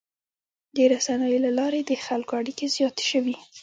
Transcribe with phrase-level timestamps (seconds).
[0.75, 3.35] د رسنیو له لارې د خلکو اړیکې زیاتې شوي.